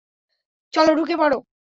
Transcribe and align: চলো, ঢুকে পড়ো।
চলো, 0.73 0.91
ঢুকে 0.95 1.15
পড়ো। 1.17 1.37